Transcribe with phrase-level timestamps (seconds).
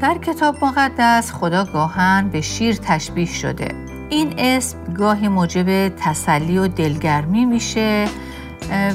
[0.00, 3.68] در کتاب مقدس خدا گاهن به شیر تشبیه شده
[4.10, 8.08] این اسم گاهی موجب تسلی و دلگرمی میشه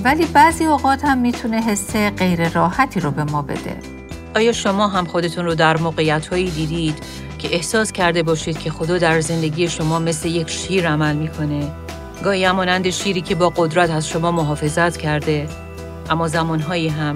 [0.04, 3.78] ولی بعضی اوقات هم می‌تونه حس غیر راحتی رو به ما بده
[4.36, 6.96] آیا شما هم خودتون رو در موقعیت هایی دیدید
[7.38, 11.68] که احساس کرده باشید که خدا در زندگی شما مثل یک شیر عمل می‌کنه؟
[12.24, 15.48] گاهی همانند شیری که با قدرت از شما محافظت کرده
[16.10, 17.16] اما زمانهایی هم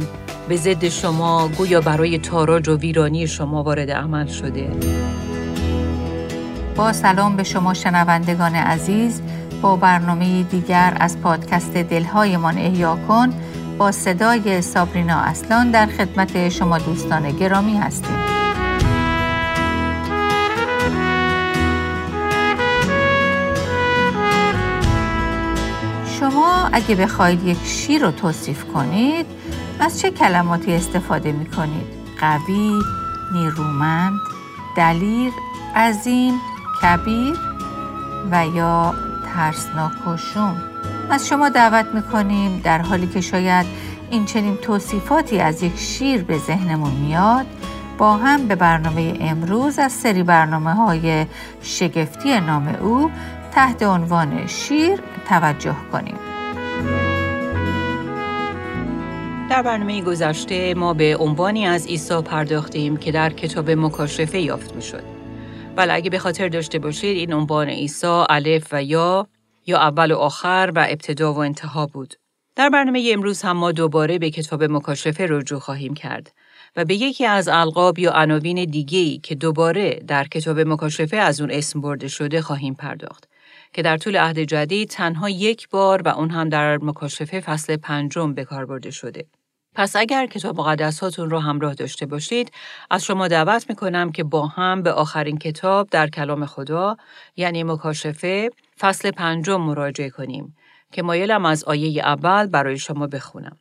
[0.49, 4.69] به ضد شما گویا برای تاراج و ویرانی شما وارد عمل شده.
[6.75, 9.21] با سلام به شما شنوندگان عزیز.
[9.61, 13.33] با برنامه دیگر از پادکست دلهایمان احیا کن
[13.77, 18.17] با صدای سابرینا اصلان در خدمت شما دوستان گرامی هستیم.
[26.19, 29.25] شما اگه بخواید یک شیر رو توصیف کنید
[29.79, 31.87] از چه کلماتی استفاده می کنید؟
[32.19, 32.81] قوی،
[33.33, 34.19] نیرومند،
[34.77, 35.31] دلیر،
[35.75, 36.33] عظیم،
[36.81, 37.35] کبیر
[38.31, 38.95] و یا
[39.35, 40.61] ترسناک و شوم
[41.09, 43.65] از شما دعوت می‌کنیم در حالی که شاید
[44.09, 47.45] این چنین توصیفاتی از یک شیر به ذهنمون میاد
[47.97, 51.25] با هم به برنامه امروز از سری برنامه های
[51.61, 53.11] شگفتی نام او
[53.51, 56.15] تحت عنوان شیر توجه کنیم
[59.49, 64.81] در برنامه گذشته ما به عنوانی از عیسی پرداختیم که در کتاب مکاشفه یافت می
[64.81, 65.03] شد.
[65.75, 69.27] بله اگه به خاطر داشته باشید این عنوان عیسی الف و یا
[69.67, 72.13] یا اول و آخر و ابتدا و انتها بود.
[72.55, 76.31] در برنامه امروز هم ما دوباره به کتاب مکاشفه رجوع خواهیم کرد
[76.75, 81.51] و به یکی از القاب یا عناوین دیگه‌ای که دوباره در کتاب مکاشفه از اون
[81.51, 83.29] اسم برده شده خواهیم پرداخت
[83.73, 88.33] که در طول عهد جدید تنها یک بار و اون هم در مکاشفه فصل پنجم
[88.33, 89.25] به کار برده شده.
[89.79, 92.51] پس اگر کتاب مقدساتون رو همراه داشته باشید
[92.89, 96.97] از شما دعوت می‌کنم که با هم به آخرین کتاب در کلام خدا
[97.35, 100.55] یعنی مکاشفه فصل پنجم مراجعه کنیم
[100.91, 103.57] که مایلم از آیه اول برای شما بخونم.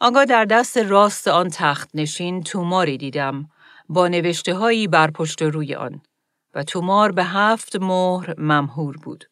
[0.00, 3.48] آنگاه در دست راست آن تخت نشین توماری دیدم
[3.88, 6.00] با نوشته هایی بر پشت روی آن
[6.54, 9.24] و تومار به هفت مهر ممهور بود.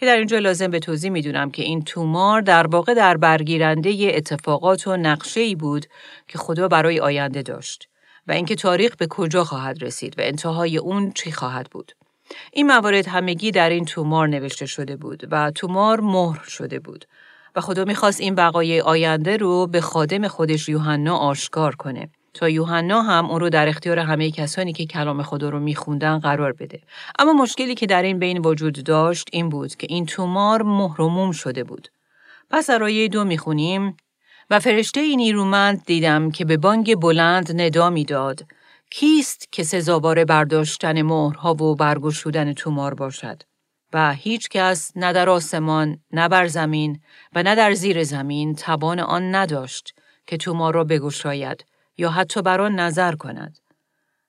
[0.00, 4.86] که در اینجا لازم به توضیح می‌دونم که این تومار در واقع در برگیرنده اتفاقات
[4.86, 5.86] و نقشه ای بود
[6.28, 7.88] که خدا برای آینده داشت
[8.26, 11.92] و اینکه تاریخ به کجا خواهد رسید و انتهای اون چی خواهد بود.
[12.52, 17.04] این موارد همگی در این تومار نوشته شده بود و تومار مهر شده بود
[17.56, 23.02] و خدا می‌خواست این بقای آینده رو به خادم خودش یوحنا آشکار کنه تا یوحنا
[23.02, 26.80] هم اون رو در اختیار همه کسانی که کلام خدا رو میخوندن قرار بده.
[27.18, 31.64] اما مشکلی که در این بین وجود داشت این بود که این تومار مهرموم شده
[31.64, 31.88] بود.
[32.50, 33.96] پس آیه دو می‌خونیم
[34.50, 38.46] و فرشته نیرومند دیدم که به بانگ بلند ندا می‌داد
[38.90, 43.42] کیست که سزاوار برداشتن مهرها و برگشودن تومار باشد
[43.92, 47.00] و هیچ کس نه در آسمان نه بر زمین
[47.34, 49.94] و نه در زیر زمین توان آن نداشت
[50.26, 51.64] که تومار را بگشاید
[51.98, 53.58] یا حتی بر آن نظر کند.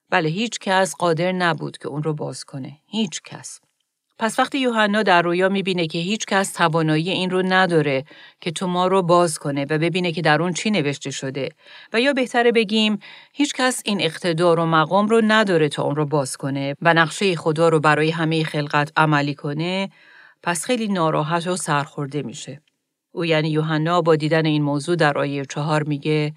[0.10, 2.78] بله هیچ کس قادر نبود که اون رو باز کنه.
[2.88, 3.60] هیچ کس.
[4.22, 8.06] پس وقتی یوحنا در رویا می‌بینه که هیچ کس توانایی این رو نداره
[8.42, 11.50] که تو ما رو باز کنه و ببینه که در اون چی نوشته شده
[11.94, 13.00] و یا بهتره بگیم
[13.34, 17.36] هیچ کس این اقتدار و مقام رو نداره تا اون رو باز کنه و نقشه
[17.36, 19.90] خدا رو برای همه خلقت عملی کنه
[20.44, 22.62] پس خیلی ناراحت و سرخورده میشه.
[23.12, 26.34] او یعنی یوحنا با دیدن این موضوع در آیه چهار میگه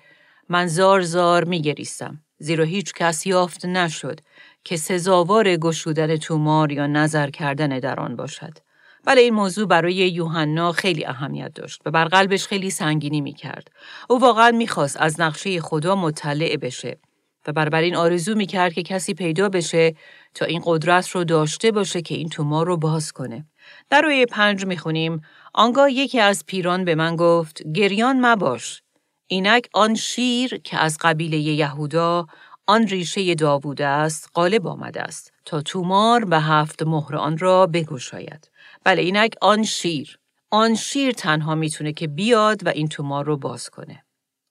[0.49, 4.21] من زار زار میگریستم زیرا هیچ کس یافت نشد
[4.65, 8.59] که سزاوار گشودن تومار یا نظر کردن در آن باشد.
[9.07, 13.69] ولی این موضوع برای یوحنا خیلی اهمیت داشت و بر قلبش خیلی سنگینی می کرد.
[14.09, 16.99] او واقعا می‌خواست از نقشه خدا مطلع بشه
[17.47, 19.95] و بربر آرزو می کرد که کسی پیدا بشه
[20.35, 23.47] تا این قدرت رو داشته باشه که این تومار رو باز کنه.
[23.91, 25.21] در روی پنج می‌خونیم
[25.55, 28.84] آنگاه یکی از پیران به من گفت گریان مباش
[29.27, 32.27] اینک آن شیر که از قبیله یهودا
[32.67, 38.51] آن ریشه داوود است غالب آمده است تا تومار به هفت مهر آن را بگشاید
[38.85, 40.19] بله اینک آن شیر
[40.51, 44.05] آن شیر تنها می‌تونه که بیاد و این تومار رو باز کنه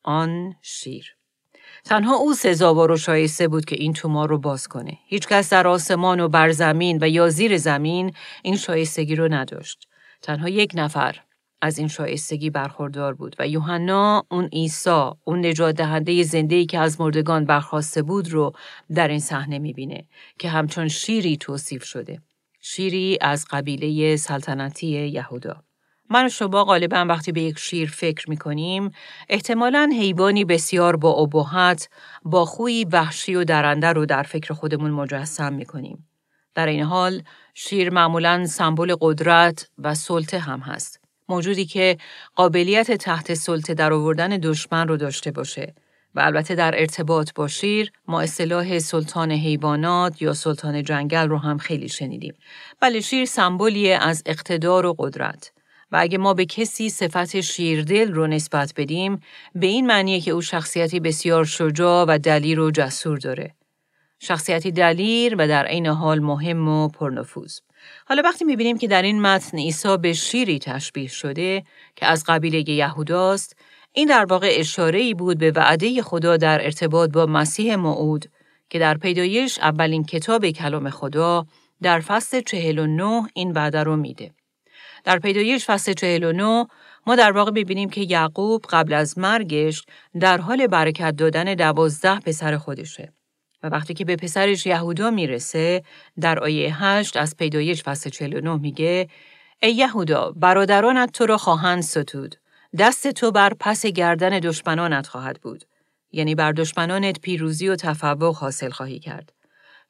[0.04, 1.16] آن شیر
[1.86, 4.98] تنها او سزاوار و شایسته بود که این تومار رو باز کنه.
[5.08, 8.14] هیچکس در آسمان و بر زمین و یا زیر زمین
[8.44, 9.88] این شایستگی رو نداشت.
[10.22, 11.20] تنها یک نفر
[11.64, 17.02] از این شایستگی برخوردار بود و یوحنا اون عیسی اون نجات دهنده زنده که از
[17.02, 18.54] مردگان برخواسته بود رو
[18.96, 20.06] در این صحنه می‌بینه
[20.40, 22.22] که همچون شیری توصیف شده
[22.62, 25.64] شیری از قبیله سلطنتی یهودا
[26.10, 28.92] من و شما غالبا وقتی به یک شیر فکر می کنیم،
[29.30, 31.90] احتمالاً حیوانی بسیار با ابهت،
[32.24, 36.08] با خوی وحشی و درنده رو در فکر خودمون مجسم می کنیم.
[36.56, 37.22] در این حال،
[37.54, 41.03] شیر معمولاً سمبل قدرت و سلطه هم هست.
[41.30, 41.98] موجودی که
[42.36, 45.74] قابلیت تحت سلطه در آوردن دشمن رو داشته باشه
[46.16, 51.58] و البته در ارتباط با شیر ما اصطلاح سلطان حیوانات یا سلطان جنگل رو هم
[51.58, 52.34] خیلی شنیدیم.
[52.80, 55.52] بله شیر سمبولی از اقتدار و قدرت.
[55.92, 59.20] و اگه ما به کسی صفت شیردل رو نسبت بدیم
[59.56, 63.56] به این معنیه که او شخصیتی بسیار شجاع و دلیر و جسور داره.
[64.20, 67.60] شخصیتی دلیر و در عین حال مهم و پرنفوذ.
[68.06, 71.64] حالا وقتی می‌بینیم که در این متن عیسی به شیری تشبیه شده
[71.96, 73.56] که از قبیله یهوداست
[73.94, 78.26] این در واقع اشاره ای بود به وعده خدا در ارتباط با مسیح موعود
[78.70, 81.46] که در پیدایش اولین کتاب کلام خدا
[81.82, 84.32] در فصل 49 این وعده رو میده.
[85.04, 86.68] در پیدایش فصل 49
[87.08, 89.86] ما در واقع ببینیم که یعقوب قبل از مرگش
[90.20, 93.14] در حال برکت دادن دوازده پسر خودشه.
[93.64, 95.84] و وقتی که به پسرش یهودا می‌رسه
[96.22, 99.08] در آیه 8 از پیدایش فصل 49 میگه
[99.62, 102.36] ای یهودا برادرانت تو را خواهند ستود.
[102.80, 105.66] دست تو بر پس گردن دشمنانت خواهد بود.
[106.12, 109.34] یعنی بر دشمنانت پیروزی و تفوق حاصل خواهی کرد.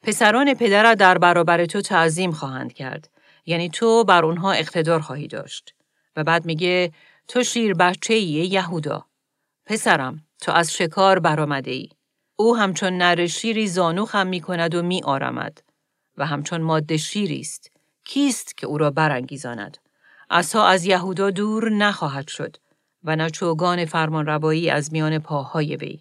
[0.02, 3.10] پسران پدرت در برابر تو تعظیم خواهند کرد.
[3.46, 5.74] یعنی تو بر اونها اقتدار خواهی داشت.
[6.16, 6.92] و بعد میگه
[7.28, 9.06] تو شیر بچه یهودا.
[9.66, 11.88] پسرم تو از شکار برآمده ای
[12.36, 15.62] او همچون نر شیری زانو خم می کند و می آرمد
[16.16, 17.70] و همچون ماده شیری است.
[18.04, 19.78] کیست که او را برانگیزاند؟
[20.30, 22.56] عصا از یهودا دور نخواهد شد
[23.04, 24.28] و نه چوگان فرمان
[24.70, 26.00] از میان پاهای وی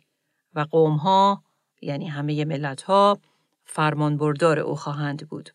[0.56, 1.44] و قومها
[1.82, 3.20] یعنی همه ملتها
[3.64, 5.50] فرمان بردار او خواهند بود.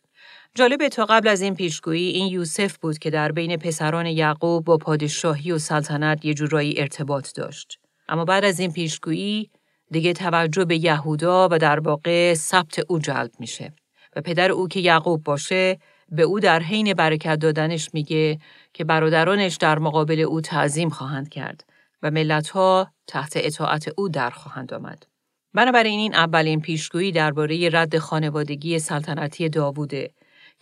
[0.54, 4.76] جالب تا قبل از این پیشگویی این یوسف بود که در بین پسران یعقوب با
[4.76, 7.78] پادشاهی و سلطنت یه جورایی ارتباط داشت.
[8.08, 9.50] اما بعد از این پیشگویی
[9.90, 13.72] دیگه توجه به یهودا و در واقع ثبت او جلب میشه
[14.16, 18.38] و پدر او که یعقوب باشه به او در حین برکت دادنش میگه
[18.72, 21.64] که برادرانش در مقابل او تعظیم خواهند کرد
[22.02, 25.06] و ملتها تحت اطاعت او در خواهند آمد.
[25.54, 30.10] بنابراین این اولین پیشگویی درباره رد خانوادگی سلطنتی داووده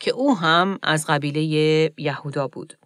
[0.01, 1.43] که او هم از قبیله
[1.99, 2.79] یهودا بود.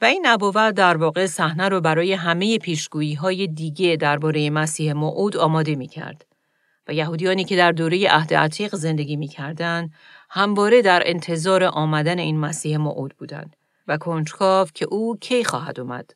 [0.00, 5.36] و این نبوت در واقع صحنه رو برای همه پیشگویی های دیگه درباره مسیح موعود
[5.36, 6.26] آماده می کرد.
[6.88, 9.90] و یهودیانی که در دوره عهد عتیق زندگی می کردن،
[10.30, 13.56] همواره در انتظار آمدن این مسیح موعود بودند
[13.88, 16.10] و کنجکاو که او کی خواهد اومد.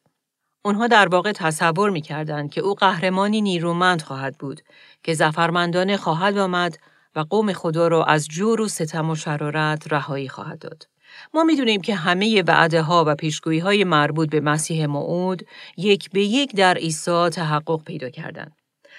[0.62, 4.60] اونها در واقع تصور می کردن که او قهرمانی نیرومند خواهد بود
[5.02, 6.78] که زفرمندانه خواهد آمد
[7.16, 10.86] و قوم خدا را از جور و ستم و شرارت رهایی خواهد داد.
[11.34, 15.46] ما می‌دونیم که همه وعده ها و پیشگویی های مربوط به مسیح موعود
[15.76, 18.52] یک به یک در عیسی تحقق پیدا کردند.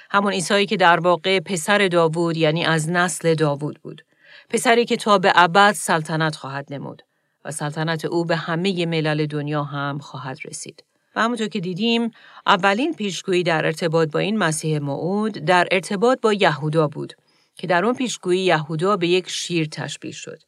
[0.09, 4.05] همون عیسی که در واقع پسر داوود یعنی از نسل داوود بود.
[4.49, 7.01] پسری که تا به ابد سلطنت خواهد نمود
[7.45, 10.83] و سلطنت او به همه ملل دنیا هم خواهد رسید.
[11.15, 12.11] و همونطور که دیدیم
[12.45, 17.13] اولین پیشگویی در ارتباط با این مسیح موعود در ارتباط با یهودا بود
[17.55, 20.39] که در اون پیشگویی یهودا به یک شیر تشبیه شد.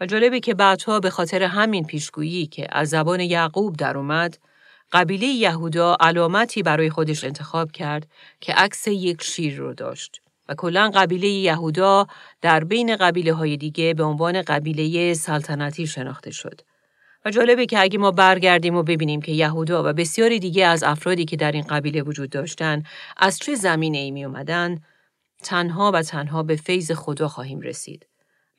[0.00, 4.38] و جالبه که بعدها به خاطر همین پیشگویی که از زبان یعقوب در اومد،
[4.92, 8.06] قبیله یهودا علامتی برای خودش انتخاب کرد
[8.40, 10.20] که عکس یک شیر رو داشت.
[10.48, 12.06] و کلا قبیله یهودا
[12.42, 16.60] در بین قبیله های دیگه به عنوان قبیله سلطنتی شناخته شد.
[17.24, 21.24] و جالبه که اگه ما برگردیم و ببینیم که یهودا و بسیاری دیگه از افرادی
[21.24, 22.82] که در این قبیله وجود داشتن
[23.16, 24.78] از چه زمینه ای می اومدن،
[25.42, 28.06] تنها و تنها به فیض خدا خواهیم رسید.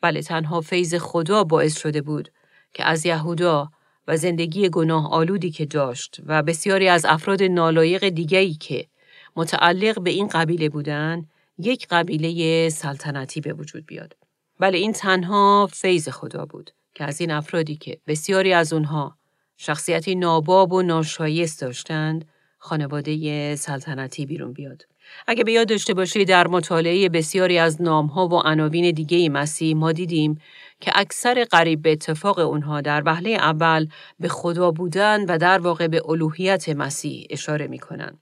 [0.02, 2.30] بله تنها فیض خدا باعث شده بود
[2.74, 3.70] که از یهودا
[4.08, 8.88] و زندگی گناه آلودی که داشت و بسیاری از افراد نالایق دیگری که
[9.36, 14.16] متعلق به این قبیله بودند یک قبیله سلطنتی به وجود بیاد.
[14.60, 19.18] بله این تنها فیض خدا بود که از این افرادی که بسیاری از اونها
[19.58, 22.26] شخصیتی ناباب و ناشایست داشتند
[22.58, 24.86] خانواده سلطنتی بیرون بیاد.
[25.28, 29.92] اگه به یاد داشته باشید در مطالعه بسیاری از نامها و عناوین دیگه مسیح ما
[29.92, 30.42] دیدیم
[30.82, 33.88] که اکثر قریب به اتفاق اونها در وهله اول
[34.20, 38.20] به خدا بودن و در واقع به الوهیت مسیح اشاره می‌کنن.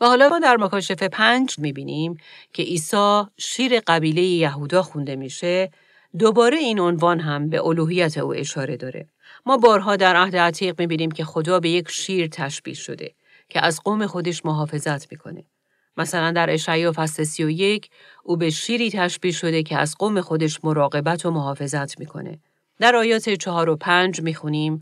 [0.00, 2.16] و حالا ما در مکاشفه پنج می‌بینیم
[2.52, 5.70] که عیسی شیر قبیله یهودا خونده میشه
[6.18, 9.08] دوباره این عنوان هم به الوهیت او اشاره داره.
[9.46, 13.14] ما بارها در عهد عتیق می‌بینیم که خدا به یک شیر تشبیه شده
[13.48, 15.44] که از قوم خودش محافظت می‌کنه.
[15.96, 17.90] مثلا در اشعیا فصل 31
[18.24, 22.38] او به شیری تشبیه شده که از قوم خودش مراقبت و محافظت می‌کنه.
[22.78, 24.78] در آیات چهار و پنج می‌خونیم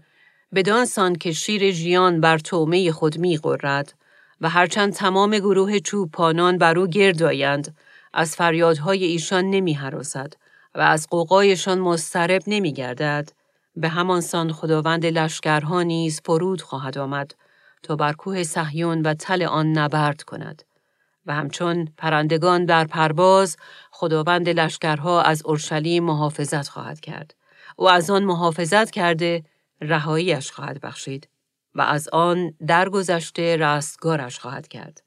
[0.55, 3.95] بدانسان که شیر ژیان بر تومه خود می غرد
[4.41, 7.77] و هرچند تمام گروه چوپانان بر او گرد آیند
[8.13, 10.33] از فریادهای ایشان نمی حراسد
[10.75, 13.33] و از قوقایشان مسترب نمی گردد
[13.77, 17.35] به همانسان خداوند لشکرها نیز فرود خواهد آمد
[17.83, 20.63] تا بر کوه صهیون و تل آن نبرد کند
[21.29, 23.57] و همچون پرندگان در پرواز
[23.91, 27.35] خداوند لشکرها از اورشلیم محافظت خواهد کرد
[27.79, 29.45] و از آن محافظت کرده
[29.81, 31.29] رهاییش خواهد بخشید
[31.75, 35.03] و از آن درگذشته رستگارش خواهد کرد.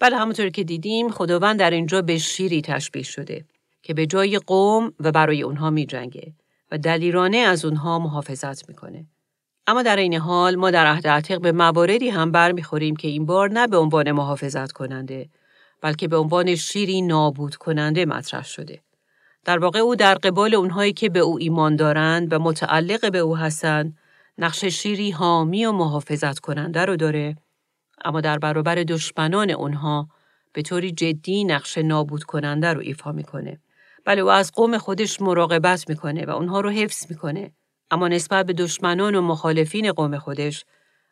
[0.00, 3.44] بله همونطور که دیدیم خداوند در اینجا به شیری تشبیه شده
[3.82, 6.32] که به جای قوم و برای اونها می جنگه
[6.72, 9.06] و دلیرانه از اونها محافظت می‌کنه.
[9.66, 13.50] اما در این حال ما در عهد عتیق به مواردی هم برمیخوریم که این بار
[13.50, 15.28] نه به عنوان محافظت کننده
[15.80, 18.80] بلکه به عنوان شیری نابود کننده مطرح شده.
[19.44, 23.36] در واقع او در قبال اونهایی که به او ایمان دارند و متعلق به او
[23.36, 23.96] هستند
[24.38, 27.36] نقش شیری حامی و محافظت کننده رو داره
[28.04, 30.08] اما در برابر دشمنان اونها
[30.52, 33.60] به طوری جدی نقش نابود کننده رو ایفا می‌کنه.
[34.04, 37.52] بله او از قوم خودش مراقبت می‌کنه و اونها رو حفظ می‌کنه
[37.90, 40.64] اما نسبت به دشمنان و مخالفین قوم خودش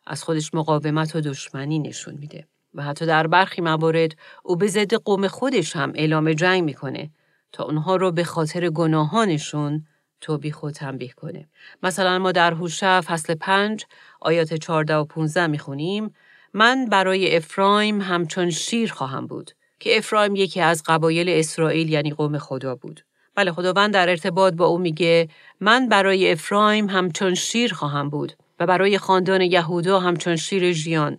[0.07, 4.93] از خودش مقاومت و دشمنی نشون میده و حتی در برخی موارد او به ضد
[4.93, 7.09] قوم خودش هم اعلام جنگ می‌کنه
[7.51, 9.85] تا اونها رو به خاطر گناهانشون
[10.21, 11.47] توبیخ و تنبیه کنه.
[11.83, 13.85] مثلا ما در هوشع فصل 5
[14.21, 16.13] آیات 14 و 15 می‌خونیم
[16.53, 22.37] من برای افرایم همچون شیر خواهم بود که افرایم یکی از قبایل اسرائیل یعنی قوم
[22.37, 23.01] خدا بود.
[23.35, 25.29] بله خداوند در ارتباط با او میگه
[25.59, 31.17] من برای افرایم همچون شیر خواهم بود و برای خاندان یهودا همچون شیر ژیان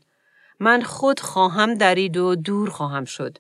[0.61, 3.39] من خود خواهم درید و دور خواهم شد.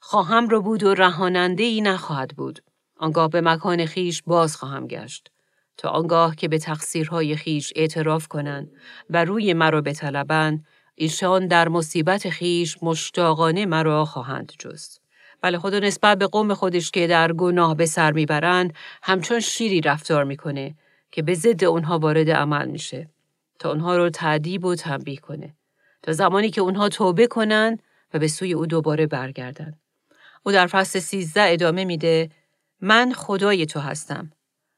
[0.00, 2.62] خواهم رو بود و رهاننده ای نخواهد بود.
[2.96, 5.30] آنگاه به مکان خیش باز خواهم گشت.
[5.76, 8.70] تا آنگاه که به تقصیرهای خیش اعتراف کنند
[9.10, 15.00] و روی مرا بطلبند ایشان در مصیبت خیش مشتاقانه مرا خواهند جست.
[15.42, 20.24] بله خدا نسبت به قوم خودش که در گناه به سر می‌برند همچون شیری رفتار
[20.24, 20.74] می‌کنه
[21.10, 23.08] که به ضد اونها وارد عمل میشه
[23.58, 25.57] تا اونها رو تعدیب و تنبیه کنه.
[26.02, 27.78] تا زمانی که اونها توبه کنن
[28.14, 29.78] و به سوی او دوباره برگردن.
[30.42, 32.30] او در فصل سیزده ادامه میده
[32.80, 34.32] من خدای تو هستم.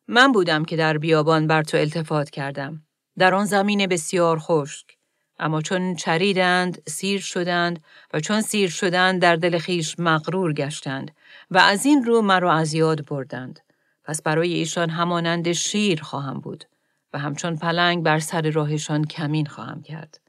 [0.08, 2.82] من بودم که در بیابان بر تو التفات کردم.
[3.18, 5.00] در آن زمین بسیار خشک.
[5.40, 7.84] اما چون چریدند سیر شدند
[8.14, 11.10] و چون سیر شدند در دل خیش مغرور گشتند
[11.50, 13.60] و از این رو مرا از یاد بردند
[14.04, 16.64] پس برای ایشان همانند شیر خواهم بود
[17.12, 20.20] و همچون پلنگ بر سر راهشان کمین خواهم کرد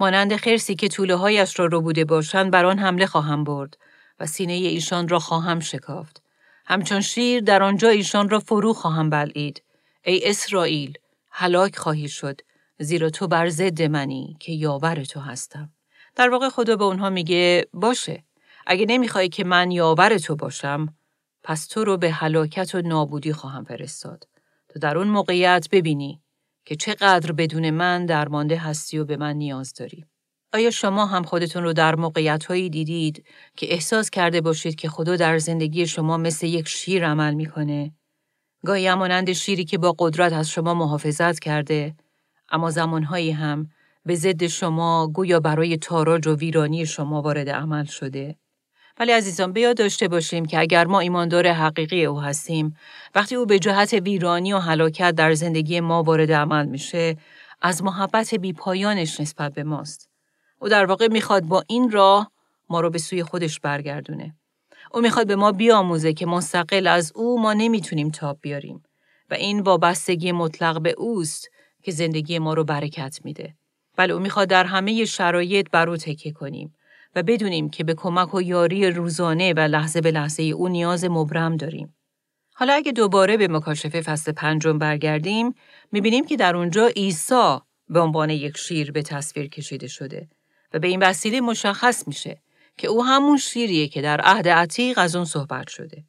[0.00, 3.78] مانند خرسی که طوله هایش را رو بوده باشند بر آن حمله خواهم برد
[4.20, 6.22] و سینه ایشان را خواهم شکافت.
[6.66, 9.62] همچون شیر در آنجا ایشان را فرو خواهم بلعید.
[10.04, 10.98] ای اسرائیل
[11.30, 12.40] هلاک خواهی شد
[12.78, 15.70] زیرا تو بر ضد منی که یاور تو هستم.
[16.16, 18.24] در واقع خدا به اونها میگه باشه
[18.66, 20.94] اگه نمی‌خوای که من یاور تو باشم
[21.42, 24.28] پس تو رو به هلاکت و نابودی خواهم فرستاد.
[24.68, 26.20] تا در اون موقعیت ببینی
[26.64, 30.04] که چقدر بدون من درمانده هستی و به من نیاز داری.
[30.52, 33.24] آیا شما هم خودتون رو در موقعیت هایی دیدید
[33.56, 37.92] که احساس کرده باشید که خدا در زندگی شما مثل یک شیر عمل می‌کنه؟
[38.66, 41.94] گاهی همانند شیری که با قدرت از شما محافظت کرده
[42.50, 43.68] اما زمانهایی هم
[44.06, 48.36] به ضد شما گویا برای تاراج و ویرانی شما وارد عمل شده.
[48.98, 52.76] ولی عزیزان بیاد داشته باشیم که اگر ما ایماندار حقیقی او هستیم
[53.14, 57.16] وقتی او به جهت ویرانی و هلاکت در زندگی ما وارد عمل میشه
[57.62, 60.08] از محبت بیپایانش نسبت به ماست.
[60.58, 62.30] او در واقع می‌خواد با این راه
[62.68, 64.34] ما رو به سوی خودش برگردونه.
[64.92, 68.82] او می‌خواد به ما بیاموزه که مستقل از او ما نمی‌تونیم تاب بیاریم
[69.30, 71.50] و این وابستگی مطلق به اوست
[71.82, 73.54] که زندگی ما رو برکت میده.
[73.96, 76.74] بله او می‌خواد در همه شرایط بر او تکیه کنیم
[77.14, 81.56] و بدونیم که به کمک و یاری روزانه و لحظه به لحظه او نیاز مبرم
[81.56, 81.96] داریم.
[82.54, 85.54] حالا اگه دوباره به مکاشفه فصل پنجم برگردیم،
[85.92, 90.28] می‌بینیم که در اونجا عیسی به عنوان یک شیر به تصویر کشیده شده
[90.74, 92.42] و به این وسیله مشخص میشه
[92.76, 96.04] که او همون شیریه که در عهد عتیق از اون صحبت شده.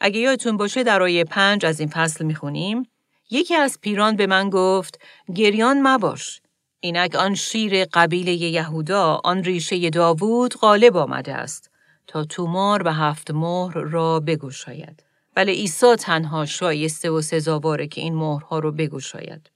[0.00, 2.82] اگه یادتون باشه در آیه پنج از این فصل می‌خونیم
[3.30, 5.00] یکی از پیران به من گفت
[5.34, 6.40] گریان مباش.
[6.84, 11.70] اینک آن شیر قبیله یهودا آن ریشه داوود غالب آمده است
[12.06, 15.02] تا تومار و هفت مهر را بگشاید.
[15.34, 19.50] بله عیسی تنها شایسته و سزاواره که این مهرها رو بگشاید.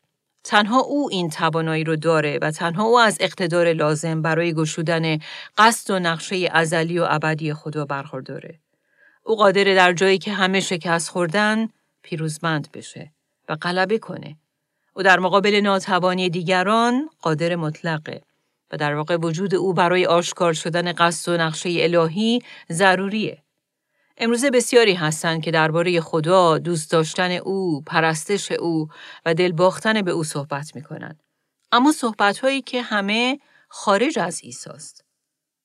[0.45, 5.19] تنها او این توانایی رو داره و تنها او از اقتدار لازم برای گشودن
[5.59, 8.61] قصد و نقشه ازلی و ابدی خدا برخورداره.
[9.23, 11.69] او قادر در جایی که همه شکست خوردن
[12.03, 13.13] پیروزمند بشه.
[13.49, 14.37] و غلبه کنه.
[14.97, 18.23] او در مقابل ناتوانی دیگران قادر مطلقه
[18.73, 23.43] و در واقع وجود او برای آشکار شدن قصد و نقشه الهی ضروریه.
[24.19, 28.89] امروزه بسیاری هستند که درباره خدا، دوست داشتن او، پرستش او
[29.27, 31.23] و دل باختن به او صحبت می کنند.
[31.73, 33.39] اما صحبت هایی که همه
[33.69, 34.71] خارج از عیسی.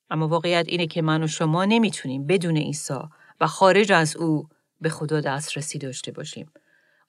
[0.09, 3.00] اما واقعیت اینه که من و شما نمی‌تونیم بدون عیسی
[3.41, 4.47] و خارج از او
[4.81, 6.51] به خدا دسترسی داشته باشیم.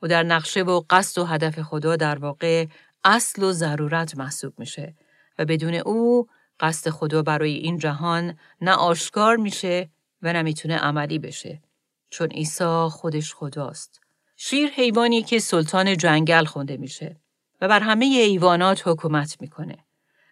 [0.02, 2.66] و در نقشه و قصد و هدف خدا در واقع
[3.04, 4.94] اصل و ضرورت محسوب میشه
[5.38, 6.26] و بدون او
[6.60, 9.90] قصد خدا برای این جهان نه آشکار میشه
[10.22, 11.62] و نمی‌تونه عملی بشه
[12.10, 14.00] چون عیسی خودش خداست.
[14.36, 17.16] شیر حیوانی که سلطان جنگل خونده میشه
[17.60, 19.76] و بر همه حیوانات حکومت می‌کنه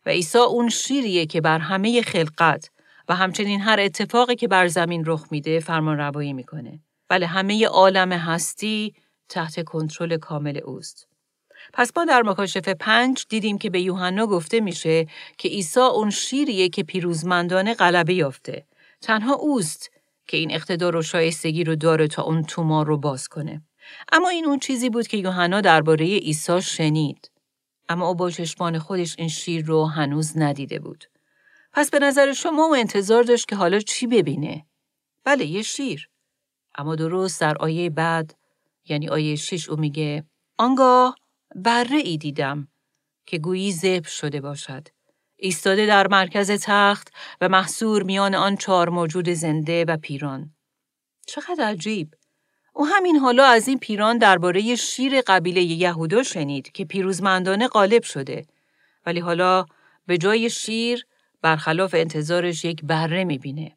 [0.06, 2.70] و عیسی اون شیریه که بر همه خلقت
[3.08, 6.80] و همچنین هر اتفاقی که بر زمین رخ میده فرمان روایی می‌کنه.
[7.08, 8.94] بله همه عالم هستی
[9.30, 11.08] تحت کنترل کامل اوست.
[11.72, 15.06] پس ما در مکاشفه پنج دیدیم که به یوحنا گفته میشه
[15.38, 18.66] که عیسی اون شیریه که پیروزمندانه غلبه یافته.
[19.00, 19.90] تنها اوست
[20.26, 23.62] که این اقتدار و شایستگی رو داره تا اون تومار رو باز کنه.
[24.12, 27.30] اما این اون چیزی بود که یوحنا درباره عیسی شنید.
[27.88, 31.04] اما او با چشمان خودش این شیر رو هنوز ندیده بود.
[31.72, 34.66] پس به نظر شما او انتظار داشت که حالا چی ببینه؟
[35.24, 36.08] بله یه شیر.
[36.74, 38.34] اما درست در آیه بعد
[38.90, 40.24] یعنی آیه شش او میگه
[40.58, 41.16] آنگاه
[41.54, 42.68] بره ای دیدم
[43.26, 44.88] که گویی زب شده باشد.
[45.36, 47.08] ایستاده در مرکز تخت
[47.40, 50.54] و محصور میان آن چهار موجود زنده و پیران.
[51.26, 52.14] چقدر عجیب.
[52.72, 58.46] او همین حالا از این پیران درباره شیر قبیله یهودا شنید که پیروزمندانه غالب شده.
[59.06, 59.66] ولی حالا
[60.06, 61.06] به جای شیر
[61.42, 63.76] برخلاف انتظارش یک بره می‌بینه.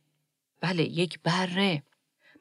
[0.61, 1.83] بله یک بره.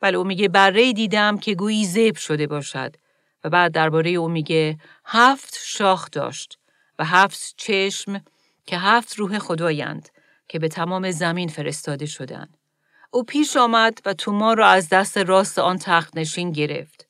[0.02, 2.96] بله او میگه بره دیدم که گویی زب شده باشد
[3.44, 6.58] و بعد درباره او میگه هفت شاخ داشت
[6.98, 8.20] و هفت چشم
[8.66, 10.08] که هفت روح خدایند
[10.48, 12.56] که به تمام زمین فرستاده شدند.
[13.10, 17.08] او پیش آمد و تومان را از دست راست آن تخت نشین گرفت.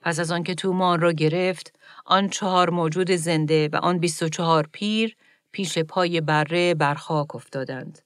[0.00, 4.68] پس از آنکه تومان را گرفت، آن چهار موجود زنده و آن بیست و چهار
[4.72, 5.16] پیر
[5.52, 8.05] پیش پای بره بر خاک افتادند.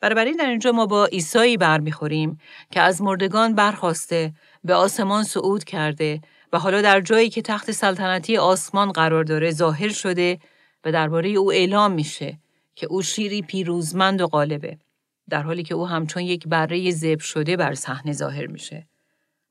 [0.00, 2.38] بنابراین در اینجا ما با عیسایی برمیخوریم
[2.70, 4.32] که از مردگان برخواسته
[4.64, 6.20] به آسمان صعود کرده
[6.52, 10.38] و حالا در جایی که تخت سلطنتی آسمان قرار داره ظاهر شده
[10.84, 12.38] و درباره او اعلام میشه
[12.74, 14.78] که او شیری پیروزمند و غالبه
[15.28, 18.88] در حالی که او همچون یک بره زب شده بر صحنه ظاهر میشه.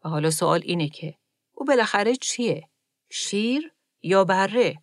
[0.05, 1.13] و حالا سوال اینه که
[1.53, 2.67] او بالاخره چیه؟
[3.09, 4.75] شیر یا بره؟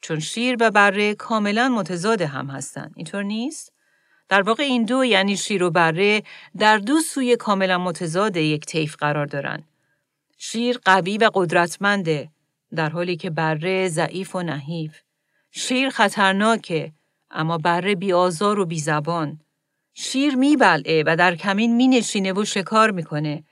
[0.00, 2.92] چون شیر و بره کاملا متضاد هم هستن.
[2.96, 3.72] اینطور نیست؟
[4.28, 6.22] در واقع این دو یعنی شیر و بره
[6.58, 9.68] در دو سوی کاملا متضاد یک طیف قرار دارند.
[10.38, 12.28] شیر قوی و قدرتمنده
[12.74, 15.00] در حالی که بره ضعیف و نحیف.
[15.50, 16.92] شیر خطرناکه
[17.30, 19.40] اما بره بیازار و بیزبان.
[19.94, 23.44] شیر میبلعه و در کمین مینشینه و شکار می‌کنه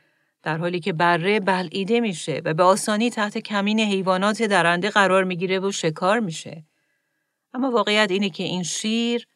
[0.42, 5.60] در حالی که بره بلعیده میشه و به آسانی تحت کمین حیوانات درنده قرار می‌گیره
[5.60, 6.64] و شکار میشه.
[7.54, 9.26] اما واقعیت اینه که این شیر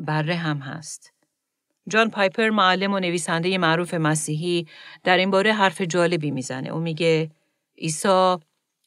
[0.00, 1.12] بره هم هست.
[1.88, 4.66] جان پایپر معلم و نویسنده معروف مسیحی
[5.04, 6.68] در این باره حرف جالبی می‌زنه.
[6.68, 7.30] او میگه
[7.78, 8.36] عیسی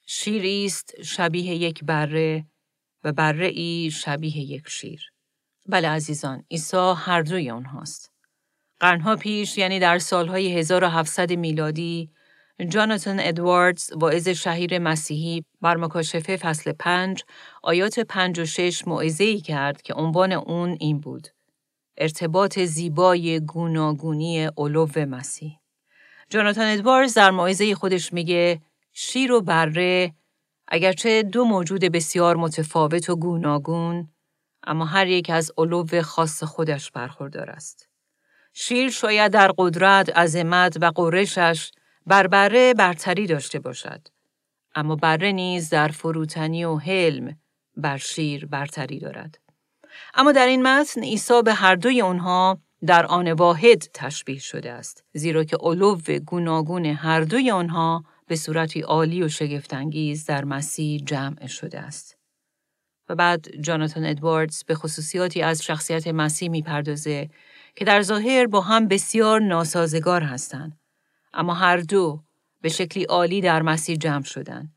[0.06, 2.46] شیری است شبیه یک بره
[3.04, 5.12] و بره ای شبیه یک شیر.
[5.68, 8.12] بله عزیزان، عیسی هر دوی اونهاست.
[8.80, 12.10] قرنها پیش یعنی در سالهای 1700 میلادی
[12.68, 17.24] جاناتان ادواردز واعظ شهیر مسیحی بر مکاشفه فصل پنج
[17.64, 21.28] آیات پنج و شش موعظه کرد که عنوان اون این بود.
[21.98, 25.60] ارتباط زیبای گوناگونی علو مسیح.
[26.30, 28.62] جاناتان ادواردز در موعظه خودش میگه
[28.94, 30.14] شیر و بره
[30.68, 34.10] اگرچه دو موجود بسیار متفاوت و گوناگون
[34.64, 37.90] اما هر یک از علو خاص خودش برخوردار است.
[38.54, 41.72] شیر شاید در قدرت، عظمت و قرشش
[42.08, 44.08] بر بره برتری داشته باشد.
[44.76, 47.38] اما بره نیز در فروتنی و حلم
[47.78, 49.40] بر شیر برتری دارد.
[50.14, 55.04] اما در این متن عیسی به هر دوی آنها در آن واحد تشبیه شده است
[55.14, 61.48] زیرا که علو گوناگون هر دوی آنها به صورتی عالی و شگفتانگیز در مسیح جمع
[61.48, 62.18] شده است.
[63.10, 67.30] و بعد جاناتان ادواردز به خصوصیاتی از شخصیت مسیح می‌پردازه
[67.76, 70.79] که در ظاهر با هم بسیار ناسازگار هستند
[71.34, 72.24] اما هر دو
[72.62, 74.72] به شکلی عالی در مسیر جمع شدن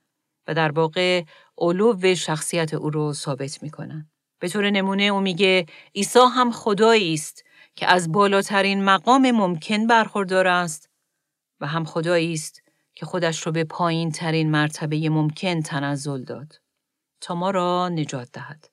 [0.46, 1.24] و در واقع
[1.58, 4.10] علو شخصیت او رو ثابت می‌کنن.
[4.38, 7.44] به طور نمونه او میگه عیسی هم خدایی است
[7.76, 10.90] که از بالاترین مقام ممکن برخوردار است
[11.60, 12.62] و هم خدایی است
[12.94, 16.60] که خودش رو به پایین ترین مرتبه ممکن تنزل داد.
[17.20, 18.70] تا ما را نجات دهد.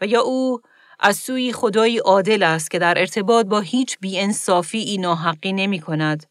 [0.00, 0.60] و یا او
[1.00, 6.26] از سوی خدایی عادل است که در ارتباط با هیچ بیانصافی ای ناحقی نمی کند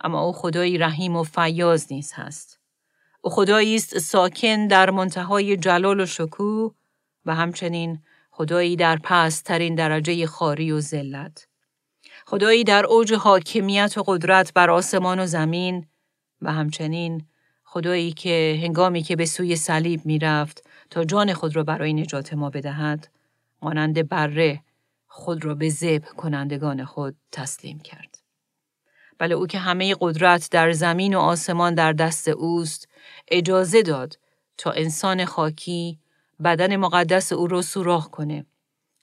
[0.00, 2.60] اما او خدایی رحیم و فیاض نیز هست.
[3.20, 6.74] او خدایی است ساکن در منتهای جلال و شکوه
[7.26, 11.46] و همچنین خدایی در پسترین درجه خاری و ذلت.
[12.26, 15.86] خدایی در اوج حاکمیت و قدرت بر آسمان و زمین
[16.42, 17.26] و همچنین
[17.64, 22.50] خدایی که هنگامی که به سوی صلیب می‌رفت تا جان خود را برای نجات ما
[22.50, 23.08] بدهد
[23.62, 24.62] مانند بره
[25.06, 28.13] خود را به زب کنندگان خود تسلیم کرد.
[29.18, 32.88] بله او که همه قدرت در زمین و آسمان در دست اوست
[33.28, 34.18] اجازه داد
[34.58, 35.98] تا انسان خاکی
[36.44, 38.46] بدن مقدس او را سوراخ کنه.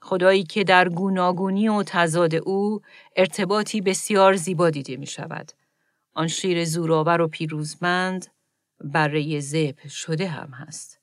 [0.02, 2.82] خدایی که در گوناگونی و تضاد او
[3.16, 5.52] ارتباطی بسیار زیبا دیده می شود.
[6.14, 8.28] آن شیر زورآور و پیروزمند
[8.84, 11.00] بره زب شده هم هست.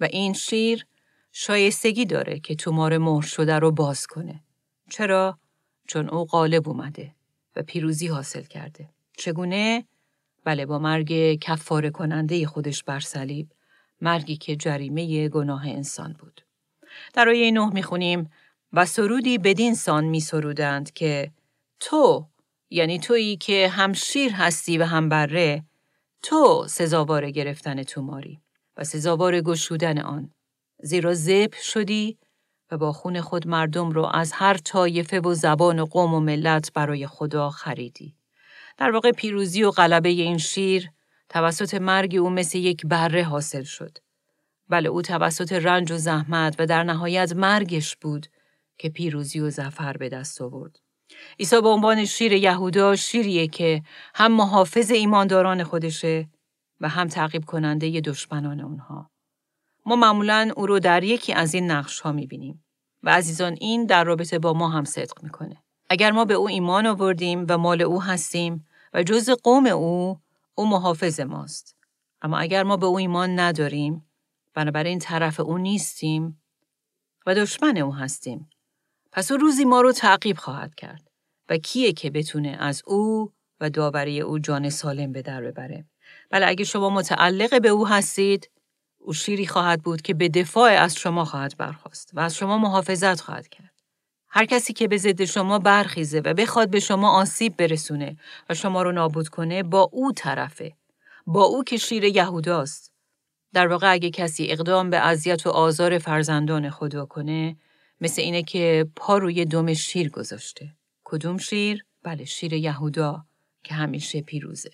[0.00, 0.86] و این شیر
[1.32, 4.44] شایستگی داره که تومار مهر شده رو باز کنه.
[4.90, 5.38] چرا؟
[5.86, 7.15] چون او غالب اومده
[7.56, 8.88] و پیروزی حاصل کرده.
[9.16, 9.84] چگونه؟
[10.44, 13.52] بله با مرگ کفاره کننده خودش بر صلیب،
[14.00, 16.40] مرگی که جریمه گناه انسان بود.
[17.14, 18.30] در آیه نه می‌خونیم
[18.72, 21.32] و سرودی بدین سان می سرودند که
[21.80, 22.28] تو
[22.70, 25.64] یعنی تویی که هم شیر هستی و هم بره
[26.22, 28.40] تو سزاوار گرفتن توماری
[28.76, 30.34] و سزاوار گشودن آن
[30.82, 32.18] زیرا زب شدی
[32.70, 36.72] و با خون خود مردم رو از هر طایفه و زبان و قوم و ملت
[36.72, 38.14] برای خدا خریدی.
[38.78, 40.90] در واقع پیروزی و غلبه این شیر
[41.28, 43.98] توسط مرگ او مثل یک بره حاصل شد.
[44.68, 48.26] بله او توسط رنج و زحمت و در نهایت مرگش بود
[48.78, 50.78] که پیروزی و زفر به دست آورد.
[51.38, 53.82] عیسی به عنوان شیر یهودا شیریه که
[54.14, 56.28] هم محافظ ایمانداران خودشه
[56.80, 59.10] و هم تعقیب کننده دشمنان اونها.
[59.86, 62.64] ما معمولا او رو در یکی از این نقش ها می‌بینیم
[63.02, 65.62] و عزیزان این در رابطه با ما هم صدق می‌کنه.
[65.90, 70.20] اگر ما به او ایمان آوردیم و مال او هستیم و جز قوم او،
[70.54, 71.76] او محافظ ماست.
[72.22, 74.06] اما اگر ما به او ایمان نداریم،
[74.54, 76.42] بنابراین طرف او نیستیم
[77.26, 78.50] و دشمن او هستیم.
[79.12, 81.10] پس او روزی ما رو تعقیب خواهد کرد
[81.48, 85.84] و کیه که بتونه از او و داوری او جان سالم به در ببره.
[86.30, 88.50] بله اگه شما متعلق به او هستید
[89.06, 93.20] او شیری خواهد بود که به دفاع از شما خواهد برخواست و از شما محافظت
[93.20, 93.72] خواهد کرد.
[94.28, 98.16] هر کسی که به ضد شما برخیزه و بخواد به شما آسیب برسونه
[98.50, 100.72] و شما رو نابود کنه با او طرفه.
[101.26, 102.92] با او که شیر یهوداست.
[103.52, 107.56] در واقع اگه کسی اقدام به اذیت و آزار فرزندان خدا کنه
[108.00, 110.68] مثل اینه که پا روی دم شیر گذاشته.
[111.04, 113.24] کدوم شیر؟ بله شیر یهودا
[113.64, 114.70] که همیشه پیروزه.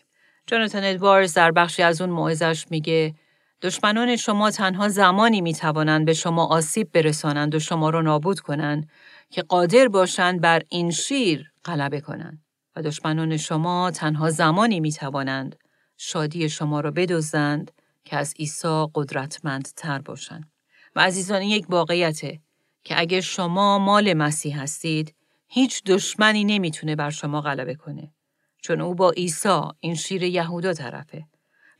[0.46, 3.14] جاناتان ادوارز در بخشی از اون موعظش میگه
[3.62, 8.88] دشمنان شما تنها زمانی می توانند به شما آسیب برسانند و شما را نابود کنند
[9.30, 12.44] که قادر باشند بر این شیر غلبه کنند.
[12.76, 15.56] و دشمنان شما تنها زمانی می توانند
[15.96, 17.70] شادی شما را بدزدند
[18.04, 20.50] که از عیسی قدرتمندتر باشند.
[20.96, 22.40] و عزیزان یک واقعیته
[22.84, 25.14] که اگر شما مال مسیح هستید
[25.48, 28.14] هیچ دشمنی نمی‌تونه بر شما غلبه کنه
[28.62, 31.24] چون او با عیسی این شیر یهودا طرفه.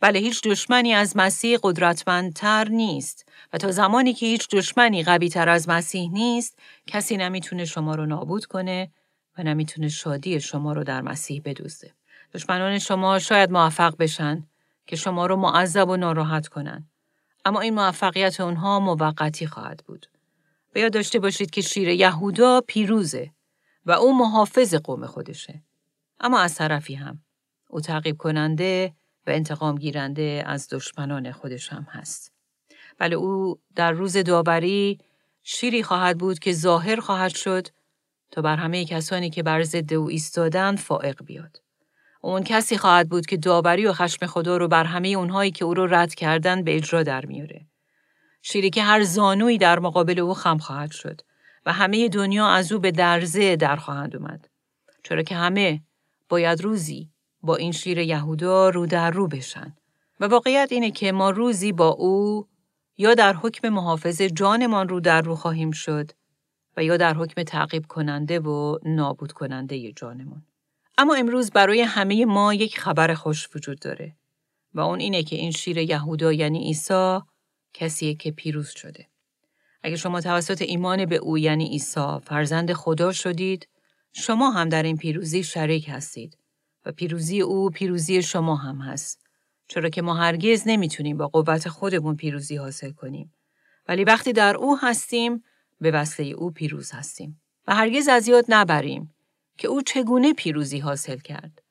[0.02, 5.48] بله هیچ دشمنی از مسیح قدرتمندتر نیست و تا زمانی که هیچ دشمنی قوی تر
[5.48, 8.90] از مسیح نیست کسی نمی‌تونه شما رو نابود کنه
[9.38, 11.90] و نمی‌تونه شادی شما رو در مسیح بدوزه.
[12.34, 14.46] دشمنان شما شاید موفق بشن
[14.86, 16.88] که شما رو معذب و ناراحت کنن.
[17.44, 20.06] اما این موفقیت اونها موقتی خواهد بود.
[20.74, 23.30] و یاد داشته باشید که شیر یهودا پیروزه
[23.86, 25.62] و او محافظ قوم خودشه.
[26.20, 27.22] اما از طرفی هم
[27.68, 28.92] او تعقیب کننده
[29.26, 32.32] و انتقام گیرنده از دشمنان خودش هم هست.
[32.98, 34.98] بله او در روز داوری
[35.42, 37.68] شیری خواهد بود که ظاهر خواهد شد
[38.30, 41.62] تا بر همه کسانی که بر ضد او ایستادند فائق بیاد.
[42.20, 45.74] اون کسی خواهد بود که داوری و خشم خدا رو بر همه اونهایی که او
[45.74, 47.66] رو رد کردن به اجرا در میاره.
[48.42, 51.20] شیری که هر زانویی در مقابل او خم خواهد شد
[51.66, 54.48] و همه دنیا از او به درزه در خواهند اومد.
[55.04, 55.82] چرا که همه
[56.28, 57.12] باید روزی
[57.42, 59.76] با این شیر یهودا رو در رو بشن.
[60.20, 62.48] و واقعیت اینه که ما روزی با او
[62.98, 66.11] یا در حکم محافظ جانمان رو در رو خواهیم شد
[66.76, 70.42] و یا در حکم تعقیب کننده و نابود کننده جانمان.
[70.98, 74.16] اما امروز برای همه ما یک خبر خوش وجود داره
[74.74, 77.18] و اون اینه که این شیر یهودا یعنی عیسی
[77.74, 79.09] کسیه که پیروز شده.
[79.83, 83.68] اگر شما توسط ایمان به او یعنی عیسی فرزند خدا شدید،
[84.12, 86.38] شما هم در این پیروزی شریک هستید
[86.85, 89.27] و پیروزی او پیروزی شما هم هست.
[89.68, 93.33] چرا که ما هرگز نمی‌تونیم با قوت خودمون پیروزی حاصل کنیم.
[93.88, 95.45] ولی وقتی در او هستیم
[95.81, 99.14] به وسیله او پیروز هستیم و هرگز از یاد نبریم
[99.59, 101.62] که او چگونه پیروزی حاصل کرد.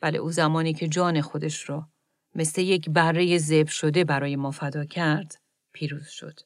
[0.00, 1.88] بله او زمانی که جان خودش را
[2.34, 5.40] مثل یک بره زب شده برای ما فدا کرد
[5.72, 6.40] پیروز شد.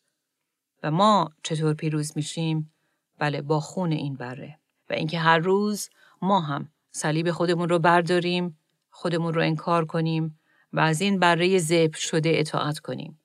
[0.83, 2.73] و ما چطور پیروز میشیم؟
[3.19, 4.59] بله با خون این بره
[4.91, 5.91] و اینکه هر روز
[6.23, 8.59] ما هم صلیب خودمون رو برداریم،
[8.91, 10.39] خودمون رو انکار کنیم
[10.73, 13.21] و از این بره زب شده اطاعت کنیم.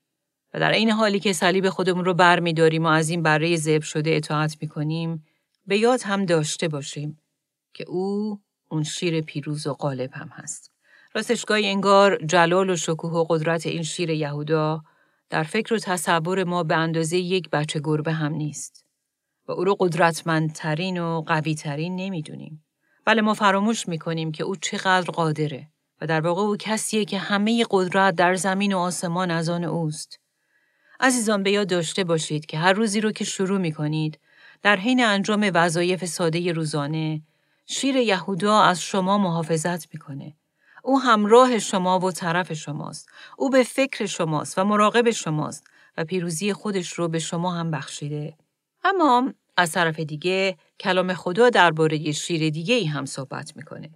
[0.53, 3.57] و در این حالی که صلیب خودمون رو بر می داریم و از این برای
[3.57, 5.25] زب شده اطاعت می کنیم،
[5.67, 7.19] به یاد هم داشته باشیم
[7.73, 10.71] که او اون شیر پیروز و غالب هم هست.
[11.13, 14.81] راستشگاهی انگار جلال و شکوه و قدرت این شیر یهودا
[15.29, 18.85] در فکر و تصور ما به اندازه یک بچه گربه هم نیست.
[19.47, 22.63] و او رو قدرتمندترین و قویترین نمی‌دونیم.
[23.05, 25.67] بله ما فراموش می‌کنیم که او چقدر قادره
[26.01, 30.19] و در واقع او کسیه که همه قدرت در زمین و آسمان از آن اوست.
[30.99, 34.19] عزیزان به یاد داشته باشید که هر روزی رو که شروع می کنید
[34.61, 37.21] در حین انجام وظایف ساده روزانه
[37.65, 40.33] شیر یهودا از شما محافظت می‌کنه.
[40.83, 43.09] او همراه شما و طرف شماست.
[43.37, 45.63] او به فکر شماست و مراقب شماست
[45.97, 48.37] و پیروزی خودش رو به شما هم بخشیده.
[48.83, 53.89] اما از طرف دیگه کلام خدا درباره شیر دیگه ای هم صحبت می‌کنه.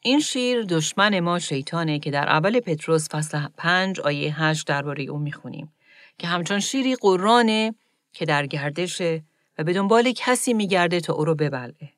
[0.00, 5.18] این شیر دشمن ما شیطانه که در اول پتروس فصل 5 آیه 8 درباره او
[5.18, 5.72] می‌خونیم.
[6.18, 7.74] که همچون شیری قرانه
[8.12, 9.24] که در گردشه
[9.58, 11.88] و به دنبال کسی میگرده تا او رو ببلعه.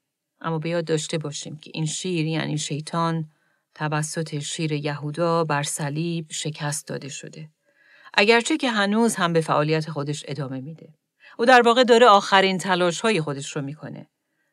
[0.40, 3.30] اما بیاد داشته باشیم که این شیر یعنی شیطان
[3.74, 7.48] توسط شیر یهودا بر صلیب شکست داده شده.
[8.14, 10.88] اگرچه که هنوز هم به فعالیت خودش ادامه میده.
[11.38, 14.06] او در واقع داره آخرین تلاش های خودش رو می‌کنه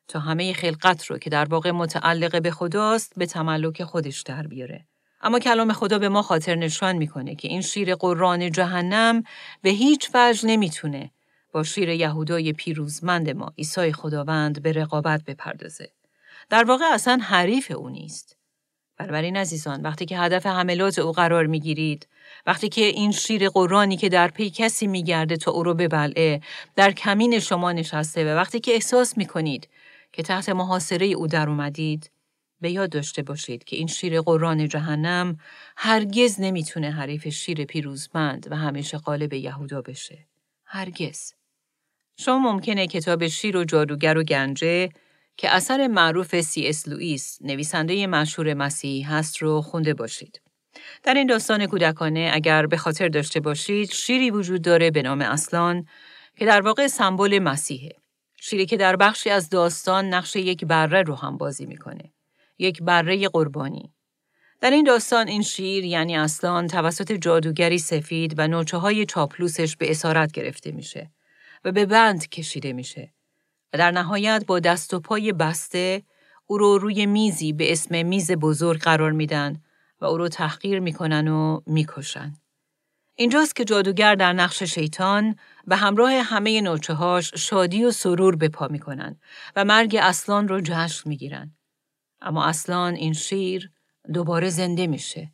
[0.07, 4.85] تا همه خلقت رو که در واقع متعلق به خداست به تملک خودش در بیاره.
[5.21, 9.23] اما کلام خدا به ما خاطر نشان می‌کنه که این شیر قرآن جهنم
[9.61, 11.11] به هیچ وجه نمی‌تونه
[11.53, 15.91] با شیر یهودای پیروزمند ما عیسی خداوند به رقابت بپردازه.
[16.49, 18.37] در واقع اصلا حریف او نیست.
[18.97, 22.07] بنابراین عزیزان وقتی که هدف حملات او قرار می‌گیرید
[22.45, 26.41] وقتی که این شیر قرآنی که در پی کسی میگرده تا او رو ببلعه
[26.75, 29.69] در کمین شما نشسته و وقتی که احساس می‌کنید
[30.11, 32.11] که تحت محاصره او در اومدید
[32.61, 35.37] به یاد داشته باشید که این شیر قرآن جهنم
[35.77, 40.27] هرگز نمی‌تونه حریف شیر پیروزمند و همیشه قالب یهودا بشه.
[40.65, 41.33] هرگز.
[42.17, 44.89] شما ممکنه کتاب شیر و جادوگر و گنجه
[45.37, 50.41] که اثر معروف سی اس لوئیس نویسنده مشهور مسیحی هست رو خونده باشید.
[51.03, 55.85] در این داستان کودکانه اگر به خاطر داشته باشید شیری وجود داره به نام اصلان
[56.37, 57.95] که در واقع سمبل مسیحه.
[58.41, 62.13] شیری که در بخشی از داستان نقش یک بره رو هم بازی می‌کنه.
[62.59, 63.93] یک بره قربانی.
[64.61, 69.91] در این داستان این شیر یعنی اصلان توسط جادوگری سفید و نوچه های چاپلوسش به
[69.91, 71.11] اسارت گرفته میشه
[71.65, 73.13] و به بند کشیده میشه
[73.73, 76.03] و در نهایت با دست و پای بسته
[76.45, 79.61] او رو روی میزی به اسم میز بزرگ قرار میدن
[80.01, 82.33] و او رو تحقیر می‌کنن و می‌کشن.
[83.15, 85.35] اینجاست که جادوگر در نقش شیطان
[85.67, 89.19] به همراه همه نوچه هاش شادی و سرور به پا می‌کنن
[89.55, 91.55] و مرگ اصلان رو جشن می‌گیرن.
[92.21, 93.71] اما اصلا این شیر
[94.13, 95.31] دوباره زنده میشه.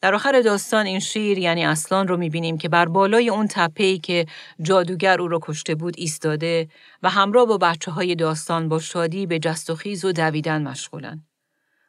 [0.00, 4.26] در آخر داستان این شیر یعنی اصلان رو می‌بینیم که بر بالای اون تپهی که
[4.62, 6.68] جادوگر او رو کشته بود ایستاده
[7.02, 11.24] و همراه با بچه های داستان با شادی به جست و خیز و دویدن مشغولن.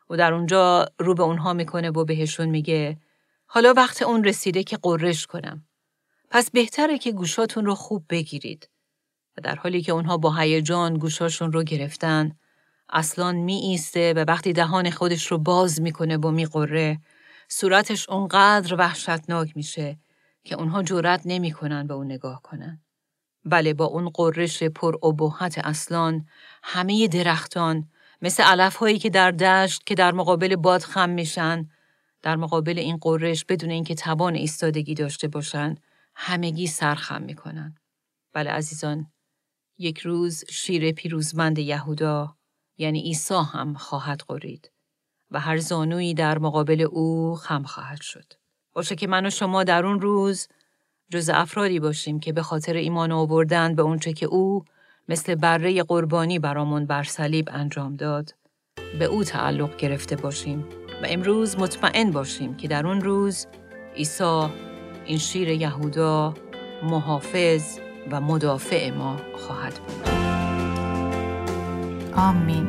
[0.09, 2.97] و در اونجا رو به اونها می‌کنه و بهشون میگه
[3.45, 5.65] حالا وقت اون رسیده که قررش کنم.
[6.29, 8.69] پس بهتره که گوشاتون رو خوب بگیرید.
[9.37, 12.31] و در حالی که اونها با هیجان گوشاشون رو گرفتن
[12.89, 16.99] اصلان می ایسته و وقتی دهان خودش رو باز می‌کنه و میقره
[17.47, 19.99] صورتش اونقدر وحشتناک میشه
[20.43, 22.81] که اونها جرأت نمی‌کنن به اون نگاه کنن.
[23.45, 26.25] بله با اون قررش پر ابهت اصلان
[26.63, 27.89] همه درختان
[28.23, 31.69] مثل علف هایی که در دشت که در مقابل باد خم میشن
[32.21, 35.75] در مقابل این قررش بدون اینکه توان ایستادگی داشته باشن
[36.15, 37.75] همگی سرخم می‌کنن.
[38.33, 39.11] بله عزیزان
[39.77, 42.35] یک روز شیر پیروزمند یهودا
[42.77, 44.71] یعنی عیسی هم خواهد قرید
[45.31, 48.33] و هر زانویی در مقابل او خم خواهد شد.
[48.73, 50.47] باشه که من و شما در اون روز
[51.11, 54.65] جز افرادی باشیم که به خاطر ایمان آوردن به اونچه که او
[55.09, 58.35] مثل بره قربانی برامون بر صلیب انجام داد.
[58.99, 60.59] به او تعلق گرفته باشیم
[61.03, 63.47] و امروز مطمئن باشیم که در اون روز
[63.95, 64.47] عیسی
[65.05, 66.33] این شیر یهودا
[66.83, 67.79] محافظ
[68.11, 70.07] و مدافع ما خواهد بود.
[72.15, 72.67] آمین.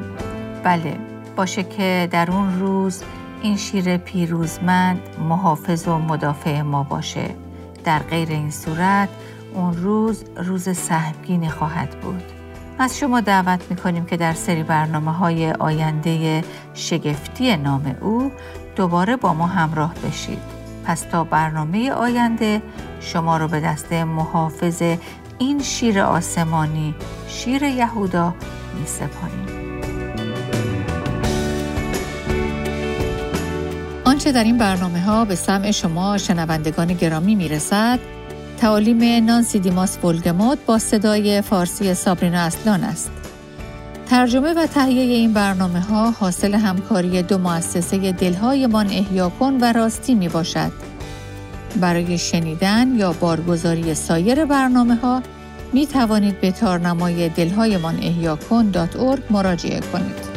[0.64, 0.99] بله
[1.37, 3.03] باشه که در اون روز
[3.42, 7.35] این شیر پیروزمند محافظ و مدافع ما باشه.
[7.85, 9.09] در غیر این صورت
[9.55, 12.23] اون روز روز سهمگینی خواهد بود
[12.79, 18.33] از شما دعوت می‌کنیم که در سری برنامه های آینده شگفتی نام او
[18.77, 20.38] دوباره با ما همراه بشید
[20.85, 22.62] پس تا برنامه آینده
[23.01, 24.83] شما رو به دست محافظ
[25.38, 26.95] این شیر آسمانی
[27.29, 28.35] شیر یهودا
[28.81, 29.55] می سپاریم.
[34.05, 37.99] آنچه در این برنامه ها به سمع شما شنوندگان گرامی می رسد
[38.61, 43.11] تعالیم نانسی دیماس ولگموت با صدای فارسی سابرینا اصلان است.
[44.11, 50.14] ترجمه و تهیه این برنامه ها حاصل همکاری دو مؤسسه دلهایمان احیا کن و راستی
[50.14, 50.73] می باشد.
[51.81, 55.23] برای شنیدن یا بارگزاری سایر برنامه ها
[55.73, 58.73] می توانید به تارنمای دلهایمان احیا کن
[59.31, 60.34] مراجعه کنید.